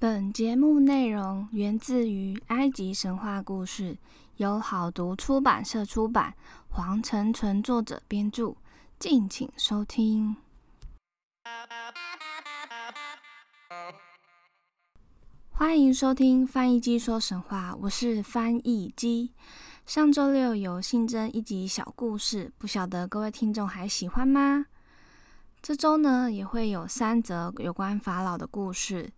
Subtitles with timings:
[0.00, 3.98] 本节目内容源自于埃及神话故事，
[4.36, 6.34] 由好读出版社出版，
[6.68, 8.54] 黄成纯作者编著，
[9.00, 10.36] 敬请收听。
[15.50, 19.32] 欢迎收听翻译机说神话，我是翻译机。
[19.84, 24.66] 上周六有新增一集小故事，不晓得各位听众还喜欢吗？
[25.60, 29.10] 这周呢也会有三则有关法老的故事。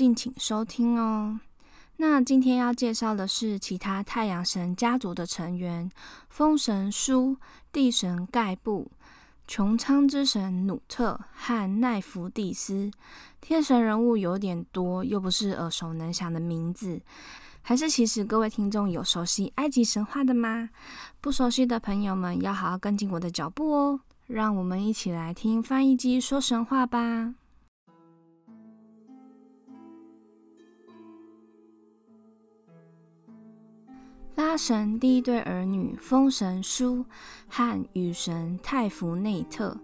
[0.00, 1.38] 敬请收听哦。
[1.98, 5.90] 那今天要介绍的是其他太阳神家族的成员：
[6.30, 7.36] 风神舒、
[7.70, 8.90] 地神盖布、
[9.46, 12.90] 穹苍之神努特和奈福蒂斯。
[13.42, 17.02] 天神人物有点多，又不是耳熟能详的名字。
[17.60, 20.70] 还是其实各位听众有熟悉埃及神话的吗？
[21.20, 24.00] 不熟悉的朋友们要好好跟进我的脚步哦。
[24.28, 27.34] 让我们一起来听翻译机说神话吧。
[34.40, 37.04] 拉神第一对儿女风神舒
[37.46, 39.76] 和雨神泰弗内特，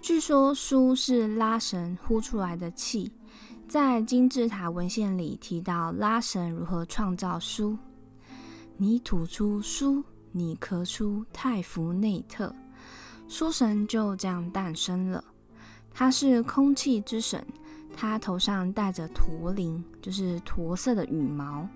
[0.00, 3.10] 据说舒是拉神呼出来的气。
[3.66, 7.76] 在金字塔文献里提到拉神如何创造舒：
[8.76, 12.54] 你吐出舒，你咳出泰弗内特，
[13.26, 15.24] 舒神就这样诞生了。
[15.92, 17.44] 他是空气之神，
[17.96, 21.68] 他头上戴着驼铃，就是驼色的羽毛。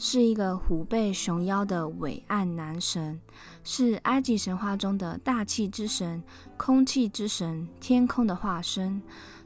[0.00, 3.20] 是一个虎背熊腰的伟岸男神，
[3.64, 6.22] 是埃及神话中的大气之神、
[6.56, 9.02] 空气之神、天空的化身，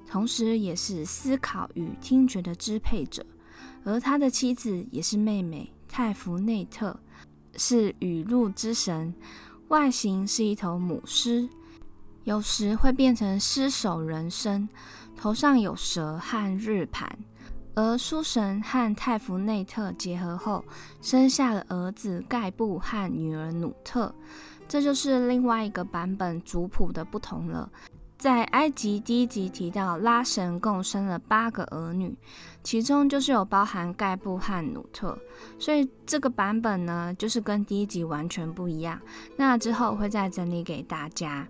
[0.07, 3.25] 同时也是思考与听觉的支配者。
[3.83, 7.01] 而他的妻子也是妹妹泰弗内特，
[7.57, 9.15] 是雨露之神，
[9.69, 11.49] 外形是一头母狮，
[12.25, 14.69] 有时会变成狮首人身，
[15.17, 17.19] 头上有蛇和日盘。
[17.75, 20.65] 而苏神和泰弗内特结合后，
[21.01, 24.15] 生下了儿子盖布和女儿努特。
[24.69, 27.71] 这就是另外一个版本族谱的不同了。
[28.19, 32.17] 在埃及第一集提到，拉神共生了八个儿女，
[32.63, 35.19] 其中就是有包含盖布和努特，
[35.59, 39.01] 所以这个版本呢，就是跟第一集完全不一样。
[39.37, 41.49] 那之后会再整理给大家。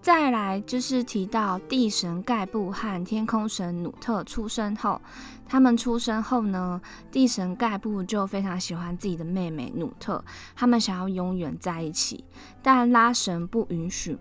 [0.00, 5.00] 再来就是提到地神盖布和天空神努特出生后，
[5.46, 10.24] 他们出生后呢，地神盖布就非常喜欢自己的妹妹努特，
[10.56, 12.24] 他们想要永远在一起，
[12.62, 14.16] 但拉神不允许，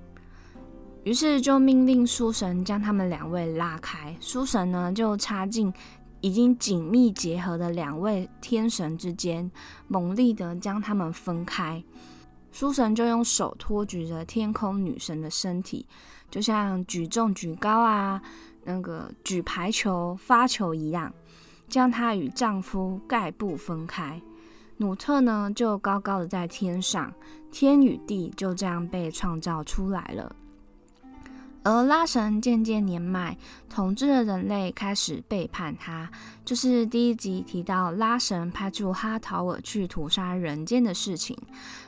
[1.03, 4.17] 于是就命令书神将他们两位拉开。
[4.19, 5.71] 书神呢就插进
[6.19, 9.49] 已经紧密结合的两位天神之间，
[9.87, 11.81] 猛力的将他们分开。
[12.57, 15.85] 书神就用手托举着天空女神的身体，
[16.31, 18.19] 就像举重举高啊，
[18.63, 21.13] 那个举排球发球一样，
[21.69, 24.19] 将她与丈夫盖布分开。
[24.77, 27.13] 努特呢，就高高的在天上，
[27.51, 30.35] 天与地就这样被创造出来了。
[31.67, 33.37] 而拉神渐渐年迈，
[33.69, 36.09] 统治的人类开始背叛他。
[36.45, 41.37] 就是第一集提到拉神派出哈陶尔去屠杀人间的事情，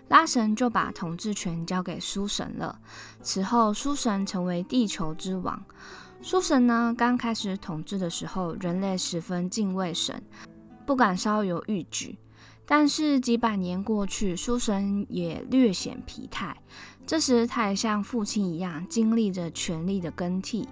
[0.09, 2.77] 拉神就把统治权交给苏神了。
[3.21, 5.63] 此后，苏神成为地球之王。
[6.21, 10.21] 苏神呢，刚开始统治的时候，人类十分敬畏神，
[10.85, 12.17] 不敢稍有逾矩。
[12.71, 16.55] 但是几百年过去，苏神也略显疲态。
[17.03, 20.69] 这时，他也像父亲一样经历着权力的更替。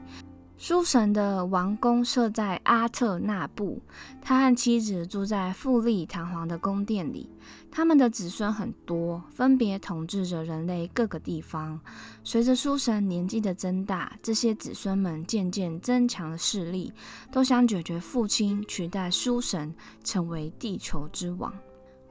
[0.60, 3.82] 书神的王宫设在阿特纳布，
[4.22, 7.32] 他和妻子住在富丽堂皇的宫殿里。
[7.72, 11.80] 他们的子孙很多，分别统治着人类各个地方。
[12.24, 16.94] 随着书神年纪的增大，这些子孙们渐渐增强了势力，
[17.32, 21.52] 都想解决父亲，取代书神，成为地球之王。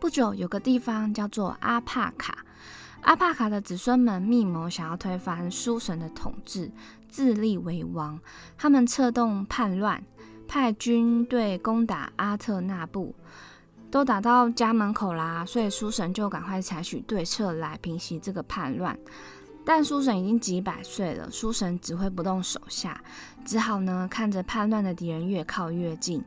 [0.07, 2.39] 不久，有个地方叫做阿帕卡。
[3.01, 6.71] 阿帕卡的子孙们密谋想要推翻苏神的统治，
[7.09, 8.17] 自立为王。
[8.57, 10.01] 他们策动叛乱，
[10.47, 13.17] 派军队攻打阿特纳布，
[13.91, 18.97] 都打到家门口啦，所以苏神就赶快采取对策来平息这个叛乱。
[19.67, 23.03] 但书神已经几百岁了，书神指挥不动手下，
[23.45, 26.23] 只好呢看着叛乱的敌人越靠越近。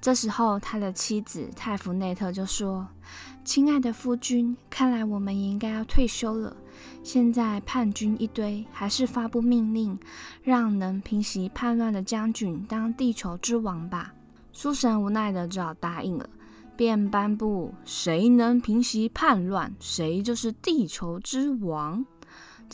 [0.00, 2.86] 这时候，他的妻子泰弗内特就说
[3.44, 6.56] ：“亲爱的夫君，看来我们也应该要退休了。
[7.02, 9.98] 现在叛军一堆，还是发布命令，
[10.44, 14.14] 让能平息叛乱的将军当地球之王吧。”
[14.52, 16.28] 书神无奈的只好答应了，
[16.76, 22.06] 便颁布：“谁能平息叛乱，谁就是地球之王。”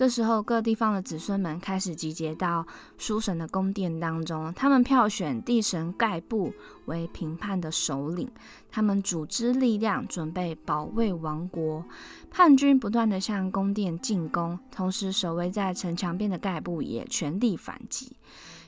[0.01, 2.67] 这时候，各地方的子孙们开始集结到
[2.97, 6.51] 书神的宫殿当中，他们票选地神盖布
[6.87, 8.27] 为评判的首领，
[8.71, 11.85] 他们组织力量，准备保卫王国。
[12.31, 18.17] 叛军不断地向宫殿进攻，同时守卫在城墙边的盖布也全力反击，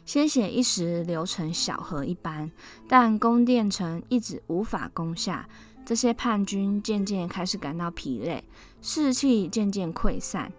[0.05, 2.51] 鲜血一时流成小河一般，
[2.87, 5.49] 但宫殿城一直无法攻下。
[5.85, 8.45] 这些叛军渐渐开始感到疲累，
[8.83, 10.53] 士气渐渐溃散。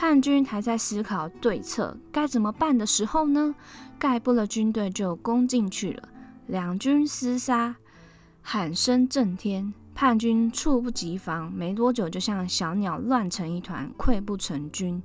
[0.00, 3.54] 叛军还在思考对策该怎么办的时候呢，
[3.98, 6.08] 盖布的军队就攻进去了。
[6.46, 7.76] 两军厮杀，
[8.40, 15.02] 喊声震天，叛军猝不及防，没多久就像小鸟乱成一团，溃不成军。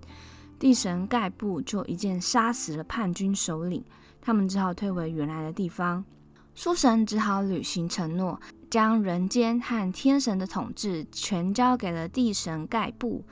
[0.58, 3.84] 地神盖布就一剑杀死了叛军首领，
[4.22, 6.06] 他们只好退回原来的地方。
[6.54, 8.40] 书神只好履行承诺。
[8.70, 13.24] 将人间和天神的统治全交给了地神盖布，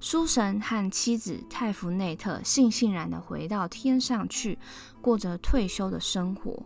[0.00, 4.58] 书神和妻子泰弗内特悻悻然地回到天上去，
[5.00, 6.64] 过着退休的生活。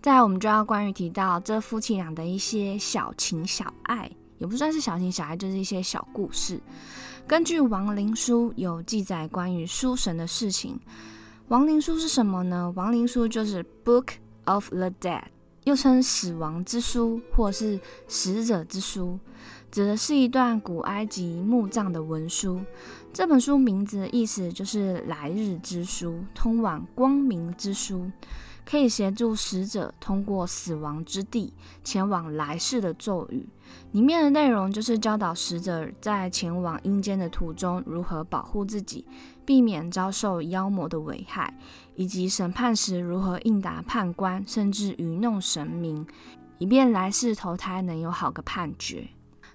[0.00, 6.60] 再，我们就要关于提到这夫妻俩的一些小情小爱，也不算是小情小爱，就是一些小故事。
[7.26, 10.80] 根据亡灵书有记载关于书神的事情。
[11.48, 12.72] 亡灵书是什么呢？
[12.74, 14.08] 亡灵书就是 Book
[14.44, 15.22] of the Dead。
[15.64, 17.78] 又称死亡之书，或是
[18.08, 19.18] 死者之书，
[19.70, 22.60] 指的是一段古埃及墓葬的文书。
[23.12, 28.10] 这本书名字的意思就是来日之书，通往光明之书，
[28.64, 31.52] 可以协助死者通过死亡之地，
[31.84, 33.48] 前往来世的咒语。
[33.92, 39.06] 里面的内容就是教导死者在前往阴间的途中如何保护自己，
[39.44, 41.54] 避免遭受妖魔的危害。
[41.94, 46.06] 以及审判时如何应答判官，甚至愚弄神明，
[46.58, 49.08] 以便来世投胎能有好个判决。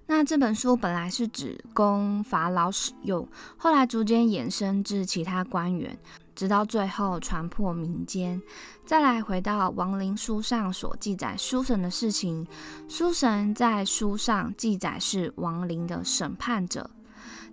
[0.10, 6.00] 那这本书本来是指供法老使用，后来逐渐衍生至其他官员，
[6.34, 8.42] 直到最后传破民间。
[8.86, 12.48] 再来回到亡灵书上所记载书神的事情，
[12.88, 16.90] 书神在书上记载是亡灵的审判者。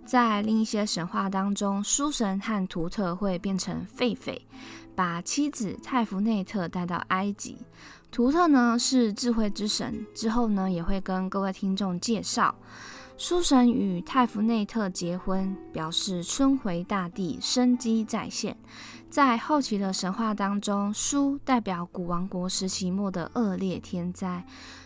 [0.05, 4.39] 在另一些神话当中，书神和图特会变成狒狒，
[4.95, 7.57] 把妻子泰弗内特带到埃及。
[8.11, 12.55] 图特呢是智慧之神，之后呢也会跟各位听众介绍。
[13.17, 18.57] 书神与泰弗内特结婚，表示春回大地，生机再现。
[19.09, 24.45] 在后期的神话当中，书代表古王国时期末的恶劣天灾。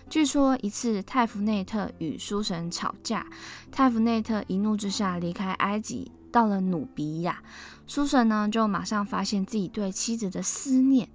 [0.09, 3.27] 据说一次泰弗内特与书神吵架，
[3.71, 7.43] 泰弗内特一怒之下离开埃及，到了努比亚。
[7.85, 11.07] 书神呢就马上发现自己对妻子的思念，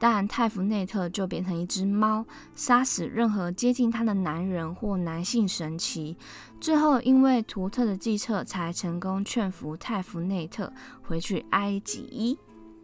[0.00, 2.26] 但泰弗内特就变成一只猫，
[2.56, 6.16] 杀死任何接近他的男人或男性神奇。
[6.60, 10.72] 最后因为图特的计策，才成功劝服泰弗内特
[11.02, 12.36] 回去埃及。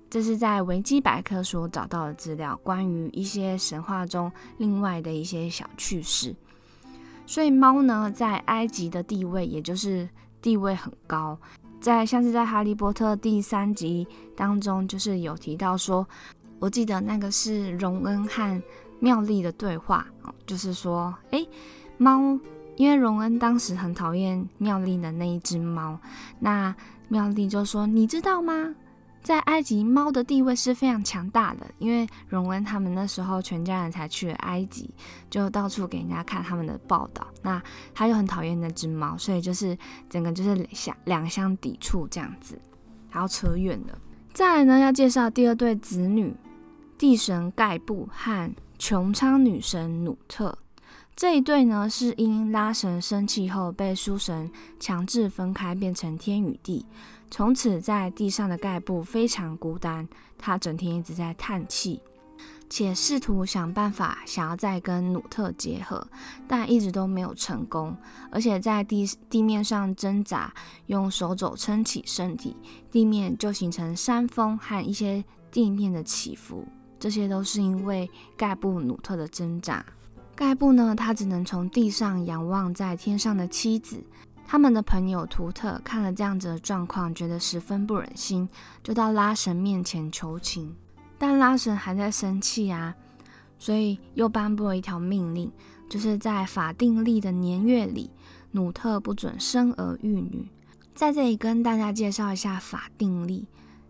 [0.08, 6.35] 这是在维基百科所找到的资料，关于一些神话中另外的一些小趣事。
[7.26, 10.08] 所以猫呢，在埃及的地位，也就是
[10.41, 11.37] 地位很高。
[11.81, 14.06] 在像是在《哈利波特》第三集
[14.37, 16.06] 当中，就是有提到说，
[16.59, 18.62] 我记得那个是荣恩和
[19.00, 20.06] 妙丽的对话，
[20.47, 21.49] 就是说，诶，
[21.99, 22.38] 猫，
[22.76, 25.99] 因为荣恩当时很讨厌妙丽的那一只猫，
[26.38, 26.75] 那
[27.09, 28.75] 妙丽就说，你知道吗？
[29.26, 34.88] 在埃及，猫的地位是非常强大的，因为荣恩他们那时候全家人才去了埃及，
[35.28, 37.26] 就到处给人家看他们的报道。
[37.42, 37.61] 那
[37.92, 39.76] 他又很讨厌那只猫，所以就是
[40.09, 42.56] 整个就是相两相抵触这样子。
[43.11, 43.99] 还要扯远了。
[44.33, 46.33] 再来呢，要介绍第二对子女，
[46.97, 50.56] 地神盖布和穹苍女神努特。
[51.16, 56.85] 这一对呢，是因拉神生气后被书神强制分开，变成天与地。
[57.30, 60.06] 从此，在地上的盖布非常孤单，
[60.37, 62.02] 他整天一直在叹气，
[62.68, 66.06] 且试图想办法想要再跟努特结合，
[66.46, 67.96] 但一直都没有成功。
[68.30, 70.52] 而且在地地面上挣扎，
[70.88, 72.54] 用手肘撑起身体，
[72.90, 76.66] 地面就形成山峰和一些地面的起伏。
[77.00, 79.82] 这些都是因为盖布努特的挣扎。
[80.37, 84.05] 盖布呢，他只能从地上仰望在天上的妻子。
[84.47, 88.47] 他们的朋友图特看了这样子的状况，觉得十分不忍心，
[88.83, 90.76] 就到拉神面前求情。
[91.16, 92.95] 但拉神还在生气啊，
[93.59, 95.50] 所以又颁布了一条命令，
[95.88, 98.11] 就是在法定历的年月里，
[98.50, 100.47] 努特不准生儿育女。
[100.95, 103.47] 在这里跟大家介绍一下法定历。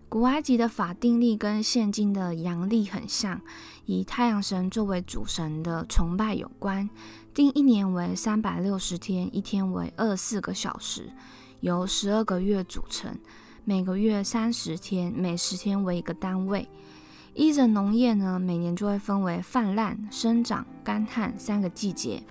[0.08, 3.40] 古埃及的法定历跟现今的阳历很像，
[3.86, 6.88] 以太阳神作为主神的崇拜有关。
[7.34, 11.10] 定一年为三百六十天，一天为二四个小时，
[11.60, 13.18] 由十二个月组成。
[13.64, 16.68] 每个月三十天，每十天为一个单位。
[17.34, 22.22] 依着农业呢，每年就会分为泛滥、生长、干旱三个季节。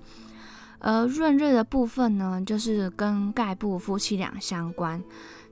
[0.78, 5.02] 而闰日的部分呢，就是跟盖布夫妻俩相关。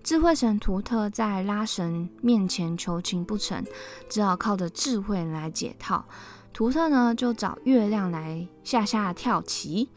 [0.05, 3.65] 智慧神图特在拉神面前求情不成，
[4.11, 6.05] 只好靠着智慧来解套。
[6.53, 9.89] 图特呢，就找月亮来下下跳棋。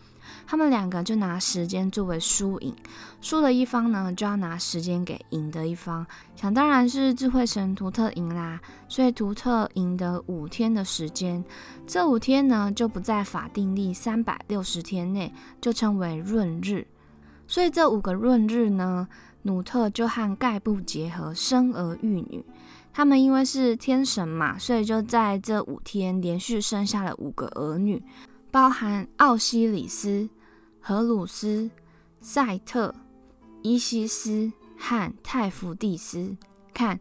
[0.45, 2.73] 他们两个就拿时间作为输赢，
[3.19, 6.07] 输的一方呢就要拿时间给赢的一方。
[6.37, 11.43] 想当然是智慧神图特赢啦，所以图特赢得五天的时间。
[11.85, 16.87] 这五天呢就不在法定历三百六十天内，就称为闰日。
[17.49, 19.07] 所以这五个闰日呢，
[19.47, 22.45] 努特就和盖布结合，生儿育女。
[22.93, 28.03] 他们因为是天神嘛，所以就在这五天连续生下了五个儿女。
[28.51, 30.27] 包含奥西里斯、
[30.79, 31.69] 荷鲁斯、
[32.21, 32.93] 赛特、
[33.61, 36.35] 伊西斯和泰弗蒂斯。
[36.73, 36.99] 看，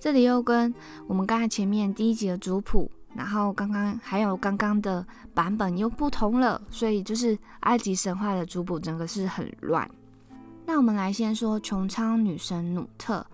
[0.00, 0.74] 这里又跟
[1.06, 9.88] 我们刚才前面第一集的族谱，然后刚刚还有刚刚的版本又不同了，所以就是埃及神话的族谱整个是很乱。
[10.66, 13.24] 那我们来先说穹苍女神努特。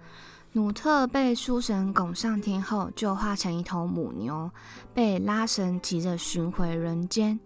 [0.53, 4.51] 努特被书神拱上天后，就化成一头母牛，
[4.93, 7.41] 被拉神骑着巡回人间。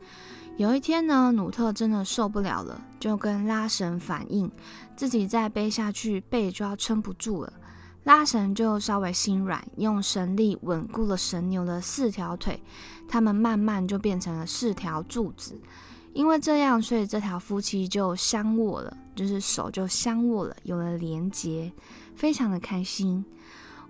[0.57, 4.51] 有一天呢，努特真的受不了了，就跟拉神反映
[4.97, 7.53] 自己再背下去背就要撑不住了。
[8.03, 12.61] 拉神就稍微心软，用神力稳固了神牛的四条腿，
[13.09, 15.61] 他们慢慢就变成了四条柱子。
[16.17, 21.71] 因为这样，所以这条夫妻就相握了，就是手就相握了，有了连结。
[22.15, 23.23] 非常的开心。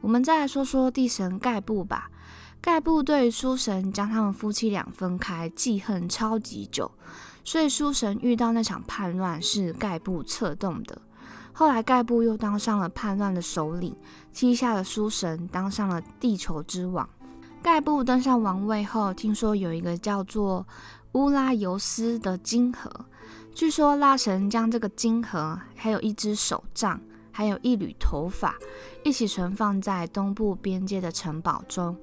[0.00, 2.10] 我们再来说说地神盖布吧。
[2.60, 6.90] 盖布对书神将他们夫妻俩分开，记恨超级久。
[7.44, 11.00] 所以书神遇到那场叛乱是盖布策动的。
[11.52, 13.94] 后来盖布又当上了叛乱的首领，
[14.32, 17.08] 踢下了书神，当上了地球之王。
[17.62, 20.66] 盖布登上王位后，听说有一个叫做
[21.16, 22.90] 乌拉尤斯的金盒。
[23.54, 27.00] 据说拉神将这个金盒还有一只手杖。
[27.32, 28.56] 还有一缕头发，
[29.04, 31.94] 一起存放在东部边界的城堡中，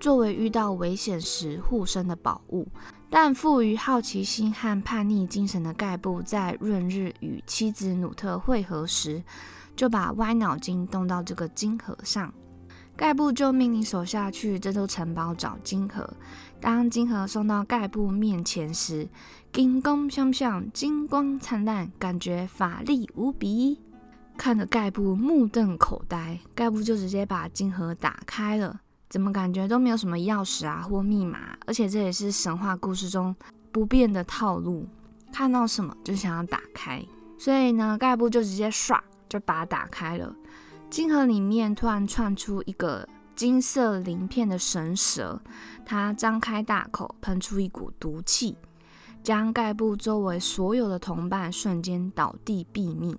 [0.00, 2.66] 作为遇到危险时护身的宝物。
[3.08, 9.22] 但富于好奇心和叛逆精神的盖布，在闰日与妻子努特会合时，
[9.76, 12.34] 就把歪脑筋动到这个金盒上。
[13.00, 16.06] 盖布就命令手下去这座城堡找金盒。
[16.60, 19.08] 当金盒送到盖布面前时，
[19.50, 23.80] 金光相向，金光灿烂，感觉法力无比。
[24.36, 28.78] 看着盖布目瞪口呆，盖布就直接把金盒打开了。
[29.08, 31.56] 怎么感觉都没有什么钥匙啊或密码？
[31.64, 33.34] 而且这也是神话故事中
[33.72, 34.86] 不变的套路，
[35.32, 37.02] 看到什么就想要打开。
[37.38, 40.36] 所以呢，盖布就直接唰就把它打开了。
[40.90, 45.40] 金盒里面突然窜出一个金色鳞片的神蛇，
[45.86, 48.56] 它张开大口，喷出一股毒气，
[49.22, 53.16] 将盖布周围所有的同伴瞬间倒地毙命。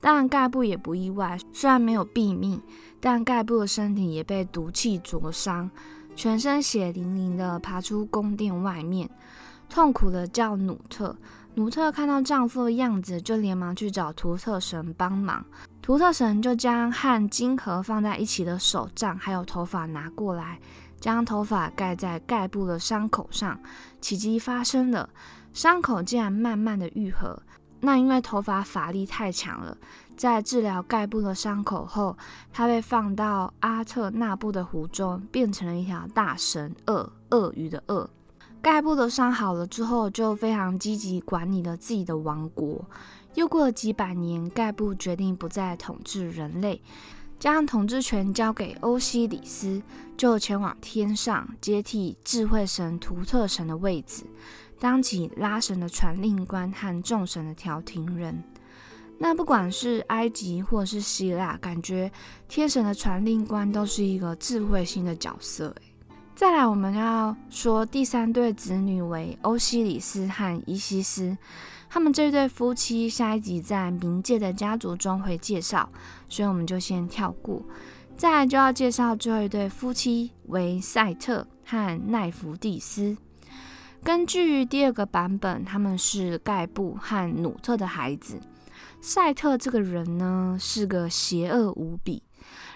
[0.00, 1.38] 但，盖布也不意外。
[1.52, 2.60] 虽然没有毙命，
[2.98, 5.70] 但盖布的身体也被毒气灼伤，
[6.16, 9.08] 全身血淋淋的爬出宫殿外面，
[9.68, 11.14] 痛苦的叫努特。
[11.54, 15.44] 努特看到丈夫的样子，就连忙去找图特神帮忙。
[15.82, 20.60] 图特神就将和金盒放在一起的手杖还有头发拿过来，
[21.00, 23.58] 将头发盖在盖布的伤口上。
[24.00, 25.10] 奇迹发生了，
[25.52, 27.42] 伤口竟然慢慢的愈合。
[27.80, 29.76] 那因为头发法力太强了，
[30.16, 32.16] 在治疗盖布的伤口后，
[32.52, 38.08] 他被放到阿特纳布的湖中，变成了一条大神鳄，鳄鱼的鳄。
[38.62, 42.88] 盖布的伤好了之后，就非常积极管理了自己的王国。
[43.34, 46.82] 又过了几百年，盖布决定不再统治人类，
[47.38, 49.82] 将统治权交给欧西里斯，
[50.16, 54.24] 就前往天上接替智慧神图特神的位置。
[54.78, 58.42] 当起拉神的传令官和众神的调停人，
[59.18, 62.10] 那不管是埃及或是希腊，感觉
[62.48, 65.74] 天神的传令官都是一个智慧性的角色。
[66.34, 71.38] 再来，我们要说第三对子女为欧西里斯和伊西斯，
[71.92, 75.86] 他们这对夫妻下一集在冥界的家族中会介绍，
[76.26, 77.62] 所以我们就先跳过。
[78.16, 83.14] 再来就要介绍最后一对夫妻为赛特和奈福蒂斯。
[84.02, 88.40] 根据第二个版本，他们是盖布和努特的孩子。
[89.02, 92.22] 赛特这个人呢，是个邪恶无比。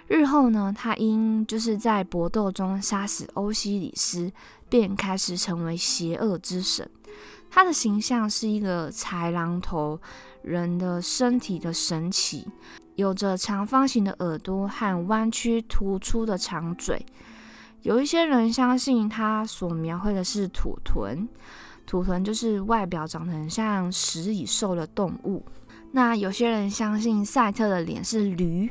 [0.09, 4.31] 日后呢，他因就是在搏斗中杀死欧西里斯，
[4.69, 6.91] 便开始成为邪恶之神。
[7.51, 10.01] 他的形象是一个豺狼头
[10.43, 12.47] 人的身体的神奇。
[12.97, 17.05] 有着长方形的耳朵和弯曲突出的长嘴。
[17.83, 21.29] 有一些人相信他所描绘的是土豚，
[21.85, 25.45] 土豚就是外表长得很像食蚁兽的动物。
[25.93, 28.71] 那有些人相信赛特的脸是驴、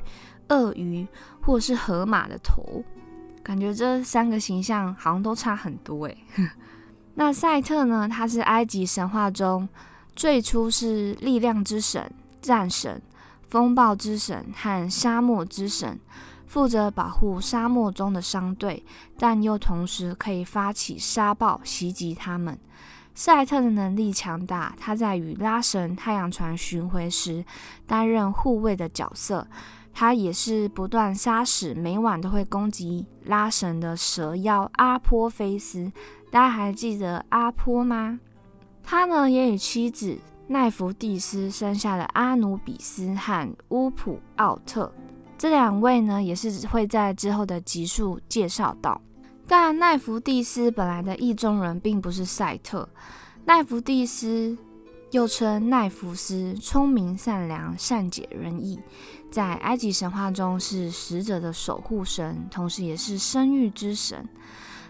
[0.50, 1.08] 鳄鱼
[1.41, 2.84] 或是河马的头。
[3.44, 6.17] 感觉这三个形象好像都差很多诶。
[7.15, 8.07] 那赛特呢？
[8.07, 9.67] 他是埃及神话中
[10.15, 13.01] 最初是力量之神、战神、
[13.48, 16.00] 风暴之神和沙漠之神，
[16.45, 18.86] 负责保护沙漠中的商队，
[19.17, 22.60] 但又同时可以发起沙暴袭击他们。
[23.13, 27.45] 赛特的能力强大，他在与拉神太阳船巡回时
[27.88, 29.48] 担任护卫的角色。
[29.98, 35.90] 他也是不断杀死，每晚都会攻击拉神的蛇妖阿波菲斯。
[36.30, 38.20] 大家还记得阿波吗？
[38.84, 44.94] 他呢也与妻子奈芙蒂斯生下了阿努比斯和乌普奥特。
[45.38, 49.02] 这两位呢也是会在之后的集数介绍到。
[49.48, 52.90] 但奈芙蒂斯本来的意中人并不是赛特，
[53.46, 54.58] 奈芙蒂斯。
[55.12, 58.78] 又称奈福斯，聪明善良，善解人意，
[59.32, 64.27] 在埃及神话中是死者的守护神，同时也是生育之神。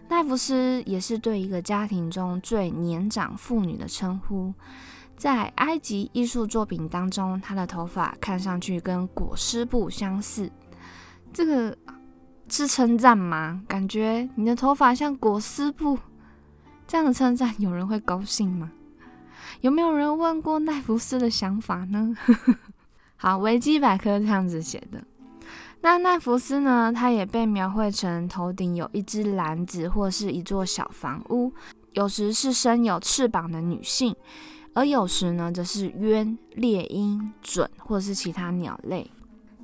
[0.07, 4.53] 奈弗斯也是对一个家庭中最年长妇女的称呼。
[5.17, 10.51] 在埃及艺术作品当中，她的头发看上去跟裹尸布相似。
[11.33, 11.75] 这个
[12.49, 13.63] 是称赞吗？
[13.67, 15.97] 感觉你的头发像裹尸布，
[16.85, 18.71] 这样的称赞有人会高兴吗？
[19.61, 22.15] 有没有人问过奈弗斯的想法呢？
[23.25, 25.03] 好，维基百科这样子写的。
[25.81, 26.93] 那奈福斯呢？
[26.95, 31.51] 他也被描绘成头顶有一只篮子或是一座小房屋，
[31.93, 34.15] 有时是生有翅膀的女性，
[34.75, 39.09] 而有时呢，则是鸢、猎鹰、隼或是其他鸟类。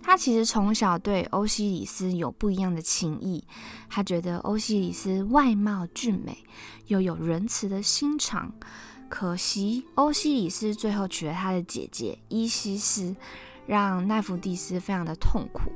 [0.01, 3.43] 他其实从小对欧西里斯有不一样的情谊，
[3.87, 6.35] 他觉得欧西里斯外貌俊美，
[6.87, 8.51] 又有仁慈的心肠。
[9.07, 13.13] 可惜，欧西里斯最后娶了他的姐姐伊西斯，
[13.71, 15.71] 让奈弗蒂斯非常的痛苦。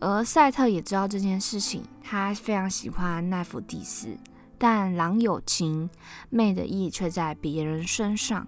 [0.00, 4.08] 而赛特也知道这件事情，他非常喜欢奈弗蒂斯，
[4.56, 5.90] 但郎有情，
[6.30, 8.46] 妹的意却在别人身上。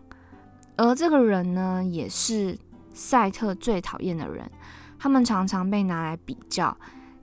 [0.78, 2.56] 而这个人呢，也是
[2.94, 4.50] 赛特最讨厌的人，
[4.98, 6.74] 他们常常被拿来比较。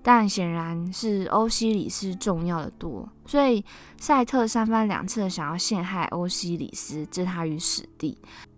[0.03, 3.65] 但显然是欧西里斯重要的多，所以
[3.97, 8.15] 赛特三番两次的想要陷害欧西里斯，置他于死地。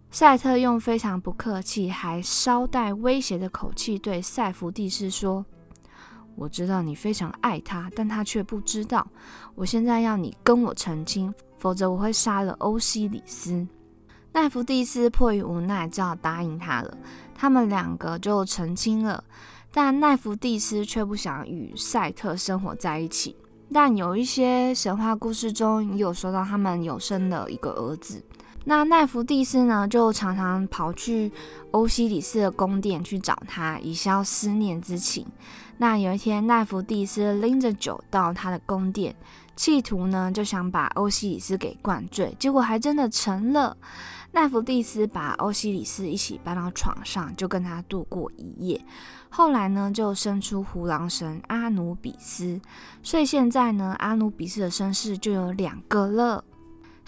[0.09, 5.45] 赛特用非常不客气，还稍带威胁的口气对塞弗蒂斯说
[6.35, 9.05] ：“我知道你非常爱他，但他却不知道。
[9.53, 13.67] 我现在要你跟我澄清，否则我会杀了欧西里斯。”
[14.33, 16.97] 奈弗蒂斯迫于无奈，只好答应他了。
[17.35, 19.23] 他们两个就澄清了。
[19.73, 23.35] 但奈弗蒂斯却不想与赛特生活在一起。
[23.71, 28.23] 但有一些神话故事中也有说到他们有生了一个儿子。
[28.69, 31.31] 那奈芙蒂斯呢，就常常跑去
[31.71, 35.25] 欧西里斯的宫殿去找他，以消思念之情。
[35.77, 39.15] 那有一天，奈芙蒂斯拎着酒到他的宫殿，
[39.55, 43.77] 企图呢就想把欧西里斯给灌醉，结果还真的成了。
[44.33, 48.83] 奈芙蒂斯把欧西里斯一起搬到床上，就跟他度过一夜。
[49.29, 52.59] 后来呢，就生出胡狼神阿努比斯。
[53.01, 56.43] 所以现在呢，阿努比斯的身世就有两个了。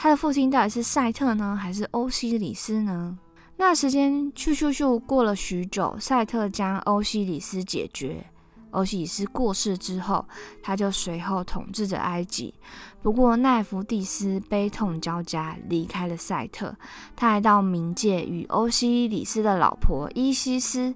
[0.01, 3.19] 他的父亲到底是赛特呢，还是欧西里斯呢？
[3.57, 8.25] 那时间咻咻咻过了许久，赛特将欧西里斯解决。
[8.71, 10.25] 欧西里斯过世之后，
[10.63, 12.53] 他就随后统治着埃及。
[13.01, 16.73] 不过奈芙蒂斯悲痛交加，离开了赛特。
[17.13, 20.95] 他来到冥界，与欧西里斯的老婆伊西斯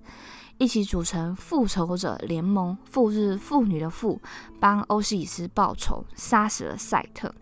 [0.57, 2.77] 一起组成复仇者联盟。
[2.89, 4.21] 复是妇女的复，
[4.61, 7.35] 帮欧西里斯报仇，杀死了赛特。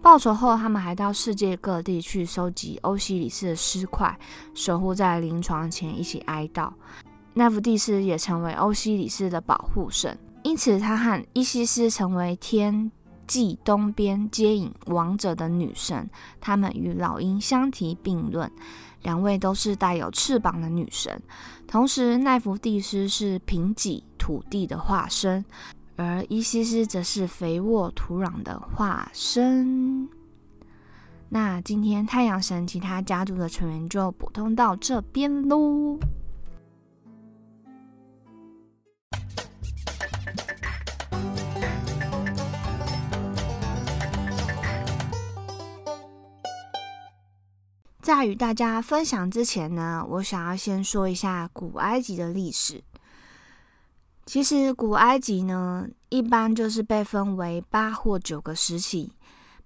[0.00, 4.18] 报仇后，他们还到世界各地去收集欧西里斯的尸块，
[4.54, 6.70] 守护在临床前，一起哀悼。
[7.34, 12.90] 奈芙蒂斯也成为欧西里斯的保护神，因此他和伊西斯成为天
[13.26, 16.08] 际东边接引王者的女神。
[16.40, 18.50] 他们与老鹰相提并论，
[19.02, 21.20] 两位都是带有翅膀的女神。
[21.66, 25.44] 同时，奈芙蒂斯是贫瘠土地的化身，
[25.98, 30.08] 而伊西斯则是肥沃土壤的化身。
[31.28, 35.98] 那今天太阳神其他家族的成员就补充到这边喽。
[48.00, 52.82] 在与大家分享之前呢，我想要先说一下古埃及的历史。
[54.28, 59.10] 其实古埃及呢，一般就是被分为八或九个时期，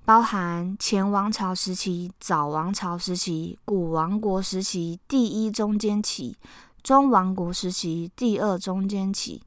[0.05, 6.37] 包含前王朝时期、早王朝时期、古王国时期、第一中间期、
[6.81, 9.42] 中王国时期、第二中间期、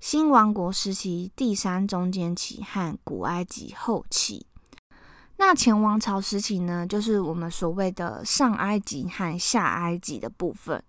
[0.00, 4.44] 新王国时期、第三中间期和古埃及后期。
[5.36, 10.82] 那前王朝时期呢，就是我们所谓的上埃及和下埃及的部分。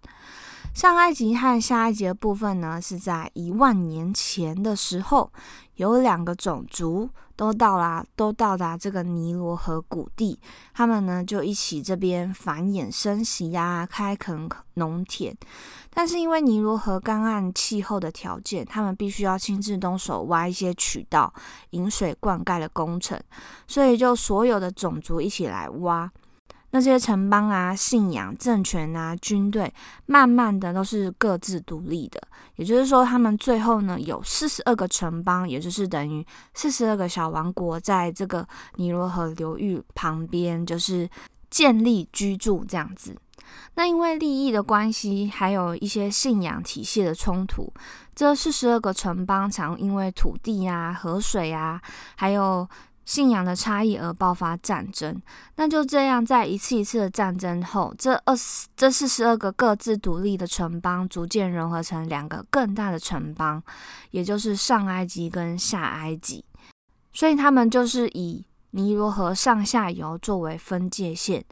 [0.73, 5.31] 上埃及和下埃及的部分呢，是在一万年前的时候，
[5.75, 10.39] 有两个种族都到啦，都到达这个尼罗河谷地，
[10.73, 15.37] 他们呢就一起这边繁衍生息呀，开垦农田。
[15.91, 21.31] 但是因为尼罗河干旱气候的条件，他们必须要亲自动手挖一些渠道、
[21.69, 23.21] 引水灌溉的工程，
[23.67, 26.11] 所以就所有的种族一起来挖。
[26.73, 29.71] 那些城邦啊、信仰、政权啊、军队，
[30.07, 32.19] 慢慢的都是各自独立的。
[32.55, 41.07] 也就是说，他们最后呢有四十二个城邦，也就是等于四十二个小王国，在这个尼罗河流域旁边，就是
[41.51, 43.15] 建立居住这样子。
[43.75, 47.71] 那因为利益的关系，还有一些信仰体系的冲突，
[48.15, 51.79] 这四十二个城邦常因为土地啊、河水啊，
[52.15, 52.67] 还有
[53.05, 55.21] 信仰的差异而爆发战争，
[55.57, 63.61] 那就这样，在一次一次的战争后，这二十这四十二个各自独立的城邦逐渐融合成两个更大的城邦，
[64.11, 66.45] 也就是上埃及跟下埃及。
[67.11, 71.43] 所以他们就是以尼罗河上下游作为分界线，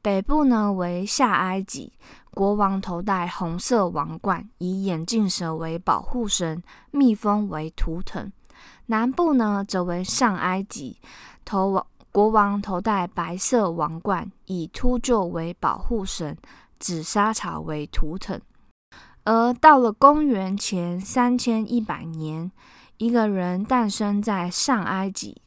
[0.00, 1.92] 北部呢为下埃及，
[2.30, 6.62] 国王头戴红色王冠，以眼镜蛇为保护神，
[6.92, 8.32] 蜜蜂为图腾。
[8.86, 10.98] 南部呢，则为上埃及，
[11.44, 16.36] 头王国王头戴白色王冠，以秃鹫为保护神，
[16.78, 18.40] 紫砂草为图腾。
[19.24, 22.50] 而到了公元前三千一百年，
[22.98, 25.40] 一个人诞生在上埃及，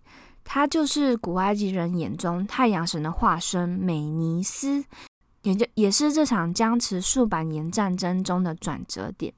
[0.43, 4.85] 他就是古埃及人眼中太阳神的化身美尼斯，
[5.43, 9.33] 也就也是这场僵持数百年战争中的转折点。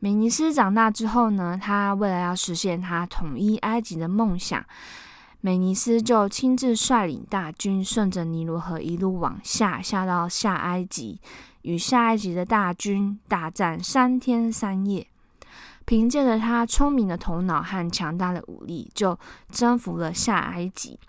[0.00, 4.64] 美尼斯长大之后呢，他为了要实现他统一埃及的梦想，
[5.40, 11.20] 美尼斯就亲自率领大军，顺着尼罗河一路往下，下到下埃及，
[11.62, 15.06] 与下埃及的大军大战三天三夜。
[15.84, 19.18] 凭借着他聪明的头脑和强大的武力，就
[19.50, 21.00] 征服了下埃及，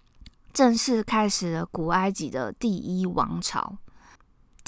[0.52, 3.78] 正式开始了古埃及的第一王朝。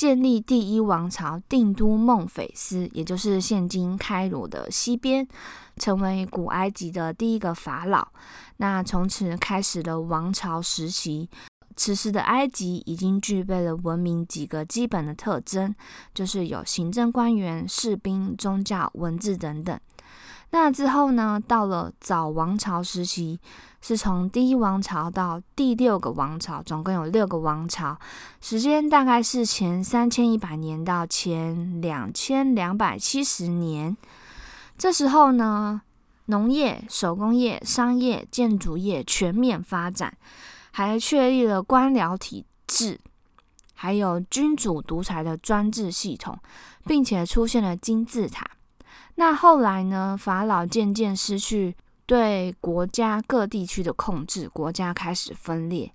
[0.01, 5.27] 建立第一王朝，定都孟菲斯，也就是现今开罗的西边，
[5.77, 8.07] 成为古埃及的第一个法老。
[8.57, 11.29] 那从此开始了王朝时期。
[11.75, 15.75] 此时的埃及已经具备了文明几个基本的特征，
[16.15, 19.79] 就是有行政官员、士兵、宗教、文字等等。
[20.53, 21.41] 那之后呢？
[21.47, 23.39] 到了早王朝时期，
[23.79, 27.97] 是从第一王朝到第六个王朝，总共有六个王朝，
[28.41, 33.95] 时间大概是前三千一百年到前两千两百七十年。
[34.77, 35.81] 这时候呢，
[36.25, 40.17] 农业、手工业、商业、建筑业全面发展，
[40.71, 42.99] 还确立了官僚体制，
[43.73, 46.37] 还有君主独裁的专制系统，
[46.85, 48.45] 并且出现了金字塔。
[49.15, 50.17] 那后来呢？
[50.17, 55.91] 法老渐渐失去对国家各地区的控制，国家开始分裂。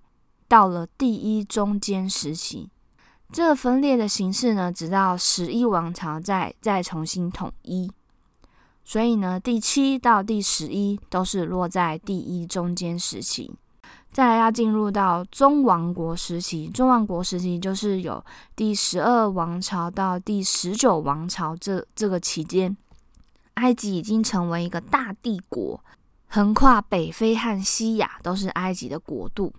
[0.47, 2.71] 到了第一中间时期，
[3.33, 7.91] 这分裂的形式呢，直到十一王朝再再重新统一。
[8.85, 13.53] 所以呢，第七到第十一都是落在第一中间时期。
[14.13, 18.25] 再来要进入到中王国时期，中王国时期就是有
[18.55, 22.77] 第十二王朝到第十九王朝这这个期间。
[23.57, 25.83] 埃及已经成为一个大帝国，
[26.29, 29.53] 横跨北非和西亚都是埃及的国度。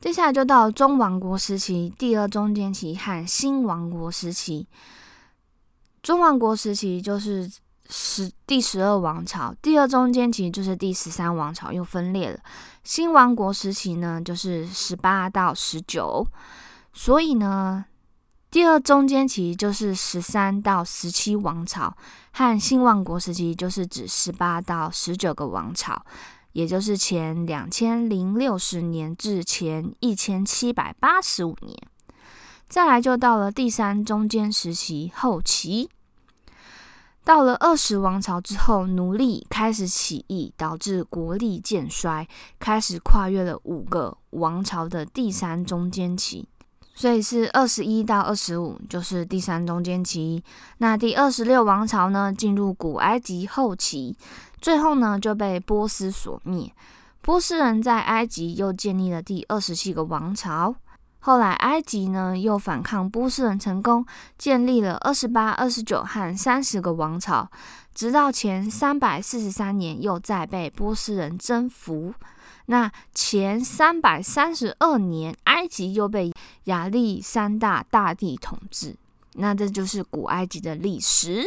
[0.00, 4.66] 接下来就到中王国时期、第二中间期和新王国时期。
[6.02, 7.50] 中王国时期就是
[7.88, 12.40] 十第十二王朝，第二中间期就是第十三王朝又分裂了。
[12.82, 16.26] 新王国时期呢，就是十八到十九。
[16.92, 17.84] 所以呢。
[18.50, 21.96] 第二中间期就是十三到十七王朝，
[22.32, 26.04] 和新王国时期就是指十八到十九个王朝，
[26.52, 31.78] 也就是前两千零六十年至前一千七百八十五年。
[32.68, 35.88] 再来就到了第三中间时期后期，
[37.22, 42.26] 到了二十王朝之后，奴隶开始起义，导致国力渐衰，
[42.58, 46.48] 开始跨越了五个王朝的第三中间期。
[47.00, 50.44] 所以是二十一到二十五，就是第三中间期。
[50.76, 54.14] 那第二十六王朝呢，进入古埃及后期，
[54.60, 56.70] 最后呢就被波斯所灭。
[57.22, 60.74] 波斯人在埃及又建立了第二十七个王朝。
[61.20, 64.04] 后来埃及呢又反抗波斯人，成功
[64.36, 67.50] 建立了二十八、二十九和三十个王朝，
[67.94, 72.12] 直到前三百四十三年又再被波斯人征服。
[72.70, 76.32] 那前三百三十二年，埃及又被
[76.64, 78.94] 亚历山大大帝统治。
[79.34, 81.42] 那这就是古埃及的历史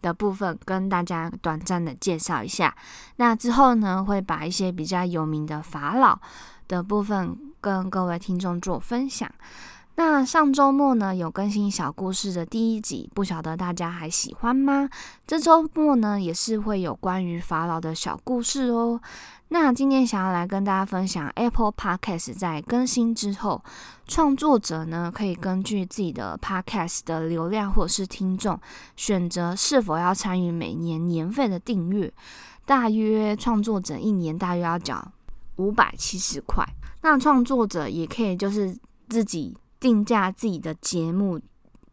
[0.00, 2.72] 的部分，跟大家短暂的介绍一下。
[3.16, 6.18] 那之后呢，会把一些比较有名的法老
[6.68, 7.36] 的部分。
[7.64, 9.26] 跟各位听众做分享。
[9.96, 14.88] 那上周末呢有更新小故事的第一集，不晓得大家还喜欢吗？
[15.26, 19.00] 这周末呢也是会有关于法老的小故事哦。
[19.48, 23.62] 那今天想要来跟大家分享，Apple Podcast 在更新之后，
[24.08, 28.58] 创作者呢可以根据自己的 Podcast 的流量或者是听众，
[28.96, 32.12] 选择是否要参与每年年费的订阅。
[32.66, 35.12] 大约创作者一年大约要缴
[35.56, 36.66] 五百七十块。
[37.02, 38.76] 那创作者也可以就是
[39.08, 41.38] 自己定价自己的节目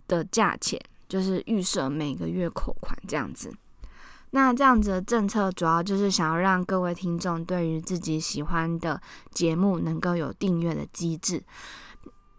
[0.08, 3.54] 的价钱，就是预设每个月扣款这样子。
[4.30, 9.02] 那这样子的政策主要就是想要让各位听众对于自己喜欢的
[9.32, 11.44] 节目能够有订阅的机制。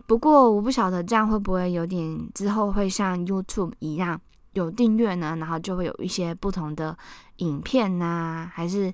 [0.06, 4.18] 不过我不晓得这样会不会有点之后会像 YouTube 一样
[4.54, 5.36] 有订阅呢？
[5.38, 6.96] 然后就会有一些不同的
[7.36, 8.90] 影片呐，还是？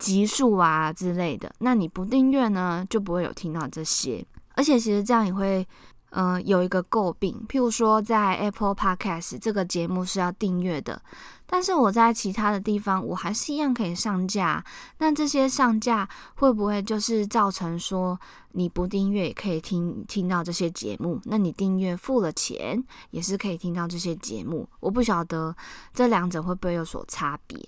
[0.00, 4.24] 集数啊之类的，那你不订阅呢，就不会有听到这些。
[4.54, 5.68] 而且其实这样也会，
[6.10, 7.44] 嗯，有一个诟病。
[7.48, 11.00] 譬如说，在 Apple Podcast 这个节目是要订阅的，
[11.46, 14.64] 但是我在其他的地方，我还是一样可以上架。
[14.98, 18.18] 那这些上架会不会就是造成说，
[18.52, 21.20] 你不订阅也可以听听到这些节目？
[21.24, 24.68] 那你订阅付了钱，也是可以听到这些节目？
[24.80, 25.54] 我不晓得
[25.94, 27.58] 这两者会不会有所差别。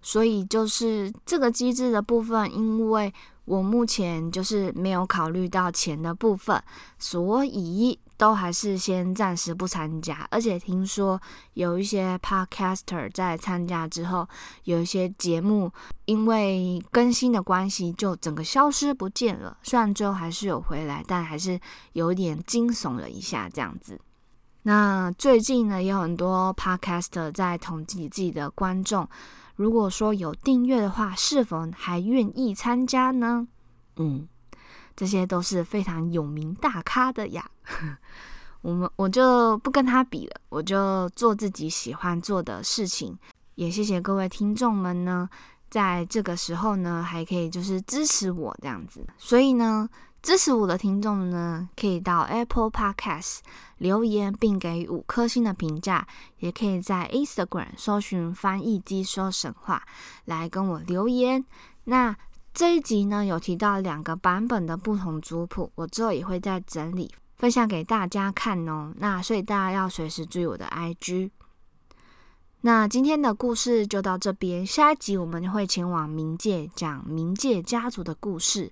[0.00, 3.12] 所以就是这个机制的部分，因为
[3.48, 6.62] 我目前就是没有考虑到钱的部分，
[6.98, 10.28] 所以都还是先暂时不参加。
[10.30, 11.18] 而且听说
[11.54, 14.28] 有一些 podcaster 在参加之后，
[14.64, 15.72] 有一些节目
[16.04, 19.56] 因为更新的关系就整个消失不见了。
[19.62, 21.58] 虽然最后还是有回来，但还是
[21.94, 23.98] 有点惊悚了一下这样子。
[24.64, 29.08] 那最近呢，有很多 podcaster 在统计自己的观众。
[29.58, 33.48] 如果说有订阅的话，是否还愿意参加呢？
[33.96, 34.28] 嗯，
[34.94, 37.44] 这些都是非常有名大咖的呀。
[38.62, 43.18] 我们我就不跟他比了，我就做自己喜欢做的事情。
[43.56, 45.28] 也谢谢各位听众们呢，
[45.68, 49.04] 在这个时候呢，还可以就是支持我这样子。
[49.18, 49.88] 所以呢。
[50.28, 53.38] 支持我的听众呢，可以到 Apple Podcast
[53.78, 56.06] 留言并给予五颗星的评价，
[56.40, 59.82] 也可以在 Instagram 搜寻“翻译机说神话”
[60.26, 61.42] 来跟我留言。
[61.84, 62.14] 那
[62.52, 68.92] 这一集呢，有提到两个版本的不同族谱，我之后也会再整理分享给大家看哦。
[68.98, 71.30] 那所以大家要随时注意我的 IG。
[72.60, 78.70] 那今天的故事就到这边，下一集我们会前往冥界讲冥界家族的故事。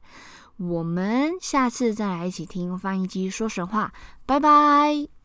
[0.59, 3.93] 我们下次再来一起听翻译机说神话，
[4.25, 5.16] 拜拜。